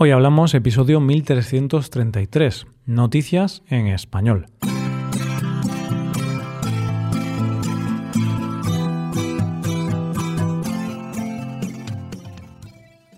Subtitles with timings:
[0.00, 4.46] Hoy hablamos episodio 1333, Noticias en Español.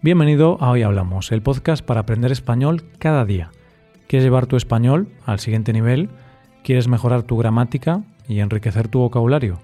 [0.00, 3.50] Bienvenido a Hoy Hablamos, el podcast para aprender español cada día.
[4.06, 6.08] ¿Quieres llevar tu español al siguiente nivel?
[6.64, 9.58] ¿Quieres mejorar tu gramática y enriquecer tu vocabulario?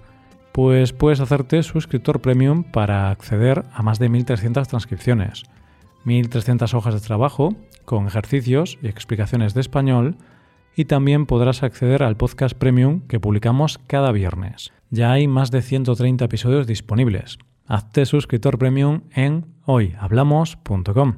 [0.51, 5.45] Pues puedes hacerte suscriptor premium para acceder a más de 1300 transcripciones
[6.07, 7.53] 1.300 hojas de trabajo
[7.83, 10.15] con ejercicios y explicaciones de español
[10.73, 14.71] y también podrás acceder al podcast premium que publicamos cada viernes.
[14.89, 17.37] Ya hay más de 130 episodios disponibles.
[17.65, 21.15] Hazte suscriptor premium en hoyhablamos.com.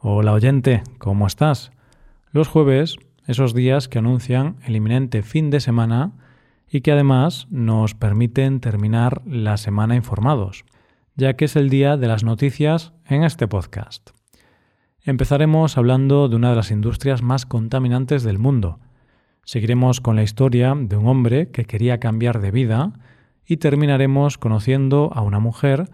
[0.00, 1.70] Hola oyente, ¿cómo estás?
[2.32, 6.12] Los jueves, esos días que anuncian el inminente fin de semana
[6.70, 10.64] y que además nos permiten terminar la semana informados
[11.16, 14.13] ya que es el día de las noticias en este podcast.
[15.06, 18.80] Empezaremos hablando de una de las industrias más contaminantes del mundo.
[19.44, 22.94] Seguiremos con la historia de un hombre que quería cambiar de vida
[23.44, 25.90] y terminaremos conociendo a una mujer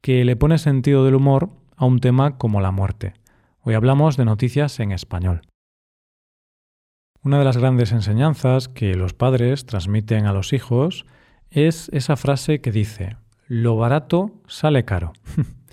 [0.00, 3.12] que le pone sentido del humor a un tema como la muerte.
[3.60, 5.42] Hoy hablamos de noticias en español.
[7.22, 11.04] Una de las grandes enseñanzas que los padres transmiten a los hijos
[11.50, 15.12] es esa frase que dice, lo barato sale caro.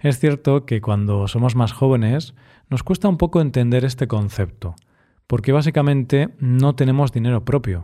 [0.00, 2.34] es cierto que cuando somos más jóvenes
[2.68, 4.74] nos cuesta un poco entender este concepto,
[5.26, 7.82] porque básicamente no tenemos dinero propio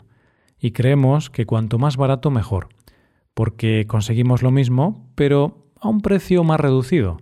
[0.58, 2.68] y creemos que cuanto más barato mejor,
[3.34, 7.18] porque conseguimos lo mismo, pero a un precio más reducido,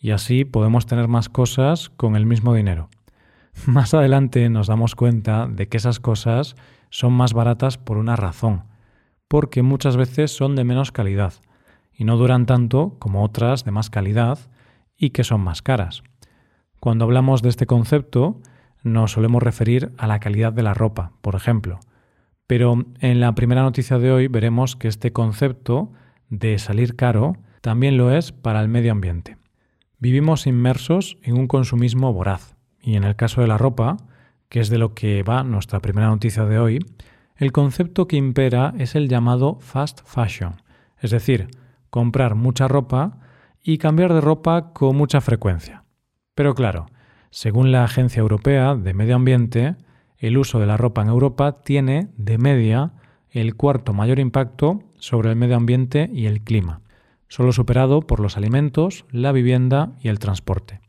[0.00, 2.88] y así podemos tener más cosas con el mismo dinero.
[3.66, 6.54] Más adelante nos damos cuenta de que esas cosas
[6.90, 8.62] son más baratas por una razón,
[9.26, 11.34] porque muchas veces son de menos calidad,
[11.98, 14.38] y no duran tanto como otras de más calidad
[14.96, 16.04] y que son más caras.
[16.80, 18.40] Cuando hablamos de este concepto,
[18.84, 21.80] nos solemos referir a la calidad de la ropa, por ejemplo.
[22.46, 25.92] Pero en la primera noticia de hoy veremos que este concepto
[26.30, 29.36] de salir caro también lo es para el medio ambiente.
[29.98, 33.96] Vivimos inmersos en un consumismo voraz y en el caso de la ropa,
[34.48, 36.78] que es de lo que va nuestra primera noticia de hoy,
[37.36, 40.62] el concepto que impera es el llamado fast fashion,
[41.00, 41.48] es decir,
[41.90, 43.18] comprar mucha ropa
[43.62, 45.84] y cambiar de ropa con mucha frecuencia.
[46.34, 46.86] Pero claro,
[47.30, 49.76] según la Agencia Europea de Medio Ambiente,
[50.18, 52.92] el uso de la ropa en Europa tiene, de media,
[53.30, 56.80] el cuarto mayor impacto sobre el medio ambiente y el clima,
[57.28, 60.80] solo superado por los alimentos, la vivienda y el transporte.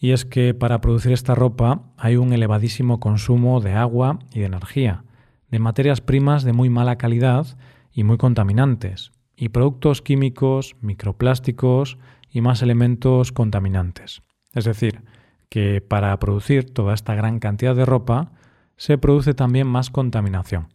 [0.00, 4.46] Y es que para producir esta ropa hay un elevadísimo consumo de agua y de
[4.46, 5.04] energía,
[5.50, 7.46] de materias primas de muy mala calidad
[7.92, 11.96] y muy contaminantes, y productos químicos, microplásticos
[12.28, 14.22] y más elementos contaminantes.
[14.52, 15.02] Es decir,
[15.48, 18.32] que para producir toda esta gran cantidad de ropa
[18.76, 20.68] se produce también más contaminación.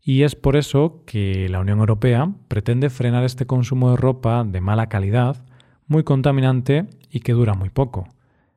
[0.00, 4.60] Y es por eso que la Unión Europea pretende frenar este consumo de ropa de
[4.60, 5.44] mala calidad,
[5.86, 8.08] muy contaminante y que dura muy poco.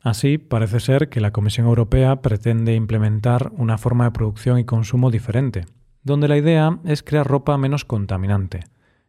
[0.01, 5.11] Así, parece ser que la Comisión Europea pretende implementar una forma de producción y consumo
[5.11, 5.65] diferente,
[6.03, 8.61] donde la idea es crear ropa menos contaminante,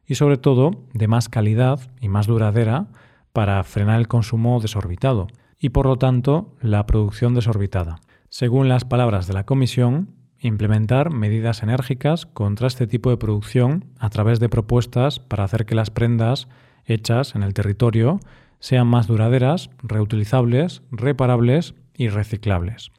[0.06, 2.86] y sobre todo de más calidad y más duradera
[3.32, 5.26] para frenar el consumo desorbitado
[5.58, 8.00] y por lo tanto la producción desorbitada.
[8.28, 14.10] Según las palabras de la Comisión, implementar medidas enérgicas contra este tipo de producción a
[14.10, 16.48] través de propuestas para hacer que las prendas
[16.84, 18.20] hechas en el territorio
[18.58, 22.90] sean más duraderas, reutilizables, reparables y reciclables.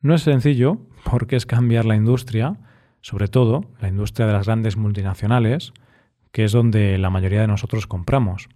[0.00, 0.78] No es sencillo
[1.10, 2.56] porque es cambiar la industria,
[3.00, 5.72] sobre todo la industria de las grandes multinacionales,
[6.32, 8.48] que es donde la mayoría de nosotros compramos.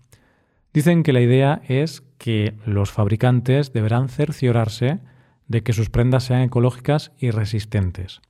[0.73, 5.01] Dicen que la idea es que los fabricantes deberán cerciorarse
[5.47, 8.21] de que sus prendas sean ecológicas y resistentes,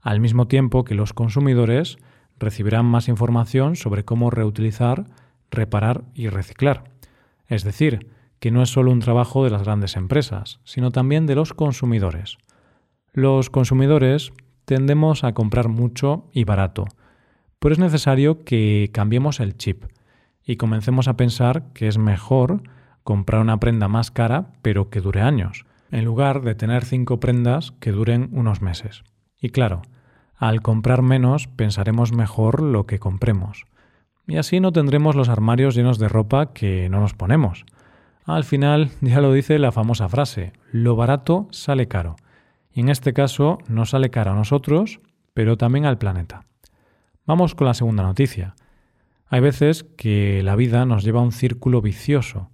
[0.00, 1.98] al mismo tiempo que los consumidores
[2.38, 5.04] recibirán más información sobre cómo reutilizar,
[5.50, 6.84] reparar y reciclar.
[7.48, 8.08] Es decir,
[8.38, 12.38] que no es solo un trabajo de las grandes empresas, sino también de los consumidores.
[13.12, 14.32] Los consumidores
[14.64, 16.86] tendemos a comprar mucho y barato,
[17.60, 19.84] pero es necesario que cambiemos el chip
[20.44, 22.62] y comencemos a pensar que es mejor
[23.04, 27.72] comprar una prenda más cara pero que dure años, en lugar de tener cinco prendas
[27.78, 29.04] que duren unos meses.
[29.40, 29.82] Y claro,
[30.36, 33.66] al comprar menos pensaremos mejor lo que compremos.
[34.26, 37.66] Y así no tendremos los armarios llenos de ropa que no nos ponemos.
[38.24, 42.16] Al final ya lo dice la famosa frase, lo barato sale caro.
[42.72, 45.00] Y en este caso no sale caro a nosotros,
[45.34, 46.46] pero también al planeta.
[47.30, 48.56] Vamos con la segunda noticia.
[49.28, 52.50] Hay veces que la vida nos lleva a un círculo vicioso,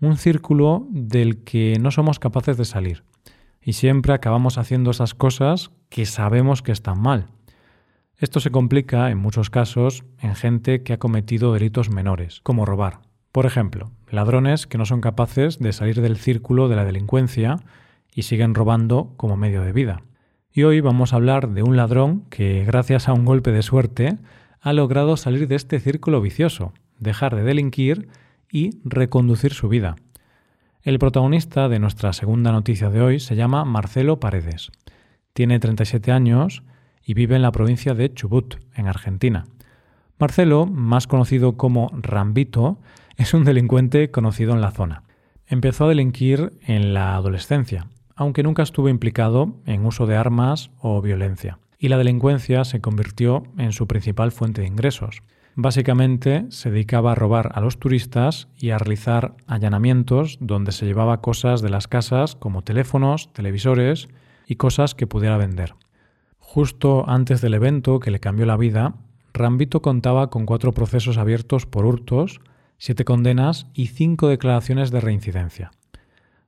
[0.00, 3.04] un círculo del que no somos capaces de salir.
[3.60, 7.26] Y siempre acabamos haciendo esas cosas que sabemos que están mal.
[8.16, 13.00] Esto se complica, en muchos casos, en gente que ha cometido delitos menores, como robar.
[13.30, 17.56] Por ejemplo, ladrones que no son capaces de salir del círculo de la delincuencia
[18.14, 20.02] y siguen robando como medio de vida.
[20.56, 24.18] Y hoy vamos a hablar de un ladrón que, gracias a un golpe de suerte,
[24.60, 28.06] ha logrado salir de este círculo vicioso, dejar de delinquir
[28.52, 29.96] y reconducir su vida.
[30.82, 34.70] El protagonista de nuestra segunda noticia de hoy se llama Marcelo Paredes.
[35.32, 36.62] Tiene 37 años
[37.04, 39.46] y vive en la provincia de Chubut, en Argentina.
[40.20, 42.78] Marcelo, más conocido como Rambito,
[43.16, 45.02] es un delincuente conocido en la zona.
[45.48, 51.00] Empezó a delinquir en la adolescencia, aunque nunca estuvo implicado en uso de armas o
[51.02, 55.22] violencia, y la delincuencia se convirtió en su principal fuente de ingresos.
[55.56, 61.20] Básicamente se dedicaba a robar a los turistas y a realizar allanamientos donde se llevaba
[61.20, 64.08] cosas de las casas como teléfonos, televisores
[64.46, 65.74] y cosas que pudiera vender.
[66.38, 68.94] Justo antes del evento que le cambió la vida,
[69.32, 72.40] Rambito contaba con cuatro procesos abiertos por hurtos,
[72.78, 75.72] siete condenas y cinco declaraciones de reincidencia.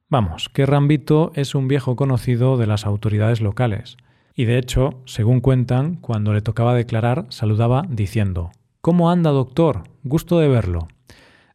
[0.08, 3.96] Vamos, que Rambito es un viejo conocido de las autoridades locales,
[4.36, 9.82] y de hecho, según cuentan, cuando le tocaba declarar, saludaba diciendo ¿Cómo anda, doctor?
[10.04, 10.86] Gusto de verlo.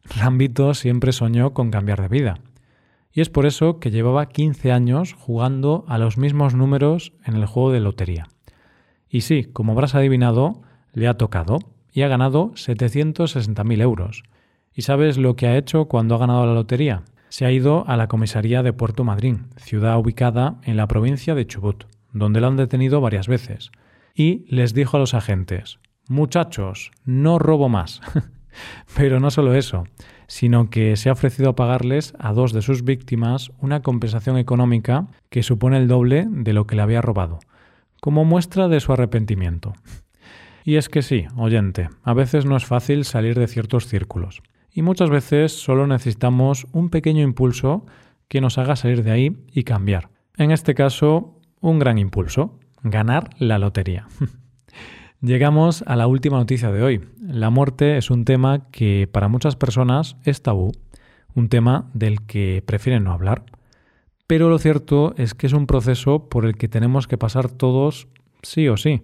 [0.04, 2.40] Rambito siempre soñó con cambiar de vida.
[3.10, 7.46] Y es por eso que llevaba 15 años jugando a los mismos números en el
[7.46, 8.28] juego de lotería.
[9.08, 10.60] Y sí, como habrás adivinado,
[10.92, 11.58] le ha tocado
[11.90, 14.24] y ha ganado 760.000 euros.
[14.74, 17.04] ¿Y sabes lo que ha hecho cuando ha ganado la lotería?
[17.32, 21.46] Se ha ido a la comisaría de Puerto Madryn, ciudad ubicada en la provincia de
[21.46, 23.72] Chubut, donde lo han detenido varias veces,
[24.14, 28.02] y les dijo a los agentes, muchachos, no robo más.
[28.94, 29.84] Pero no solo eso,
[30.26, 35.06] sino que se ha ofrecido a pagarles a dos de sus víctimas una compensación económica
[35.30, 37.38] que supone el doble de lo que le había robado
[38.02, 39.72] como muestra de su arrepentimiento.
[40.64, 44.42] Y es que sí, oyente, a veces no es fácil salir de ciertos círculos.
[44.72, 47.84] Y muchas veces solo necesitamos un pequeño impulso
[48.28, 50.08] que nos haga salir de ahí y cambiar.
[50.38, 54.08] En este caso, un gran impulso, ganar la lotería.
[55.20, 57.00] Llegamos a la última noticia de hoy.
[57.20, 60.72] La muerte es un tema que para muchas personas es tabú,
[61.34, 63.44] un tema del que prefieren no hablar.
[64.26, 68.08] Pero lo cierto es que es un proceso por el que tenemos que pasar todos
[68.42, 69.02] sí o sí.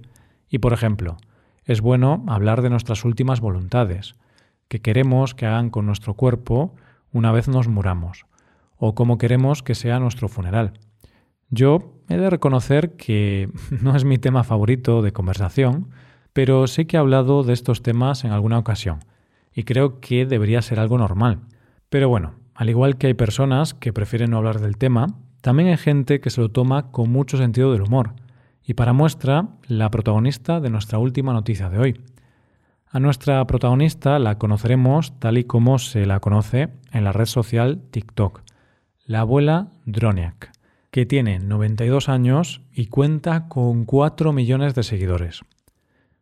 [0.49, 1.19] Y por ejemplo,
[1.65, 4.17] es bueno hablar de nuestras últimas voluntades,
[4.69, 6.75] que queremos que hagan con nuestro cuerpo
[7.13, 8.27] una vez nos muramos,
[8.77, 10.75] o cómo queremos que sea nuestro funeral.
[11.51, 13.51] Yo he de reconocer que
[13.83, 15.91] no es mi tema favorito de conversación,
[16.33, 19.01] pero sí que he hablado de estos temas en alguna ocasión,
[19.55, 21.41] y creo que debería ser algo normal.
[21.89, 25.07] Pero bueno, al igual que hay personas que prefieren no hablar del tema,
[25.41, 28.15] también hay gente que se lo toma con mucho sentido del humor.
[28.65, 32.01] Y para muestra, la protagonista de nuestra última noticia de hoy.
[32.91, 37.83] A nuestra protagonista la conoceremos tal y como se la conoce en la red social
[37.91, 38.41] TikTok,
[39.05, 40.53] la abuela Droniak,
[40.91, 45.43] que tiene 92 años y cuenta con 4 millones de seguidores.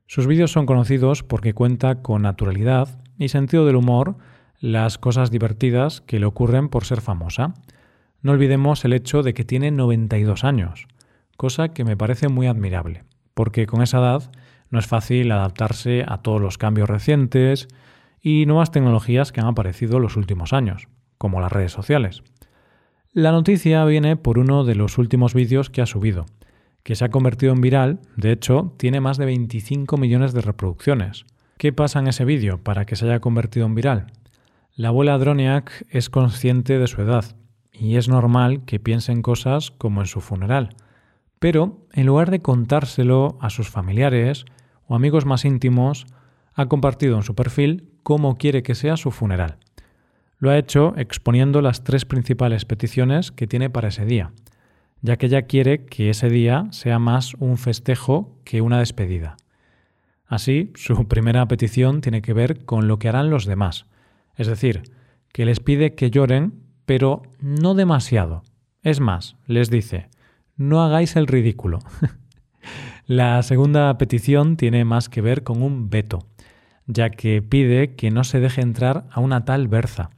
[0.08, 4.16] Sus vídeos son conocidos porque cuenta con naturalidad y sentido del humor
[4.58, 7.54] las cosas divertidas que le ocurren por ser famosa.
[8.22, 10.88] No olvidemos el hecho de que tiene 92 años,
[11.36, 13.04] cosa que me parece muy admirable,
[13.34, 14.32] porque con esa edad
[14.70, 17.68] no es fácil adaptarse a todos los cambios recientes
[18.20, 22.22] y nuevas tecnologías que han aparecido en los últimos años, como las redes sociales.
[23.12, 26.26] La noticia viene por uno de los últimos vídeos que ha subido,
[26.82, 31.24] que se ha convertido en viral, de hecho, tiene más de 25 millones de reproducciones.
[31.58, 34.12] ¿Qué pasa en ese vídeo para que se haya convertido en viral?
[34.74, 37.24] La abuela Droniak es consciente de su edad
[37.72, 40.76] y es normal que piense en cosas como en su funeral.
[41.46, 44.46] Pero, en lugar de contárselo a sus familiares
[44.88, 46.04] o amigos más íntimos,
[46.54, 49.58] ha compartido en su perfil cómo quiere que sea su funeral.
[50.40, 54.32] Lo ha hecho exponiendo las tres principales peticiones que tiene para ese día,
[55.02, 59.36] ya que ella quiere que ese día sea más un festejo que una despedida.
[60.26, 63.86] Así, su primera petición tiene que ver con lo que harán los demás,
[64.34, 64.82] es decir,
[65.32, 66.54] que les pide que lloren,
[66.86, 68.42] pero no demasiado.
[68.82, 70.08] Es más, les dice,
[70.56, 71.80] no hagáis el ridículo.
[73.06, 76.26] La segunda petición tiene más que ver con un veto,
[76.86, 80.10] ya que pide que no se deje entrar a una tal Berza,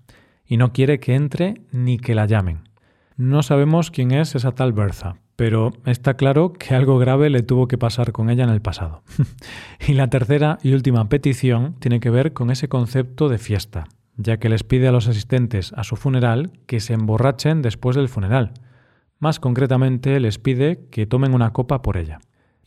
[0.46, 2.68] y no quiere que entre ni que la llamen.
[3.16, 7.68] No sabemos quién es esa tal Berza, pero está claro que algo grave le tuvo
[7.68, 9.02] que pasar con ella en el pasado.
[9.86, 14.38] y la tercera y última petición tiene que ver con ese concepto de fiesta, ya
[14.38, 18.54] que les pide a los asistentes a su funeral que se emborrachen después del funeral.
[19.18, 22.20] Más concretamente, les pide que tomen una copa por ella.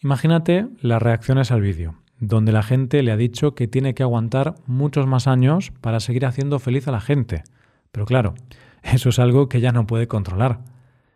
[0.04, 4.56] Imagínate las reacciones al vídeo, donde la gente le ha dicho que tiene que aguantar
[4.66, 7.44] muchos más años para seguir haciendo feliz a la gente.
[7.92, 8.34] Pero claro,
[8.84, 10.60] eso es algo que ya no puede controlar.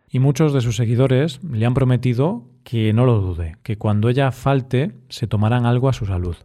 [0.08, 4.30] Y muchos de sus seguidores le han prometido que no lo dude, que cuando ella
[4.32, 6.36] falte se tomarán algo a su salud.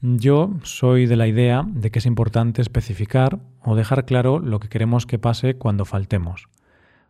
[0.00, 4.68] Yo soy de la idea de que es importante especificar o dejar claro lo que
[4.68, 6.48] queremos que pase cuando faltemos,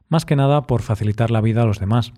[0.09, 2.13] más que nada por facilitar la vida a los demás.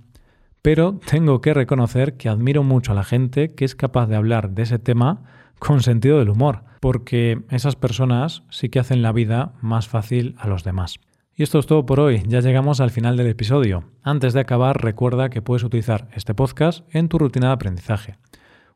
[0.63, 4.51] Pero tengo que reconocer que admiro mucho a la gente que es capaz de hablar
[4.51, 5.23] de ese tema
[5.59, 10.49] con sentido del humor, porque esas personas sí que hacen la vida más fácil a
[10.49, 10.99] los demás.
[11.35, 13.85] Y esto es todo por hoy, ya llegamos al final del episodio.
[14.03, 18.17] Antes de acabar, recuerda que puedes utilizar este podcast en tu rutina de aprendizaje,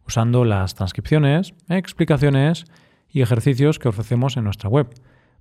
[0.07, 2.67] usando las transcripciones, explicaciones
[3.09, 4.89] y ejercicios que ofrecemos en nuestra web.